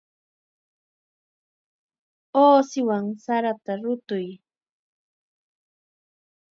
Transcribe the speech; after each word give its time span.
Uusiwan 2.43 3.05
sarata 3.23 3.73
rutuy. 3.81 4.27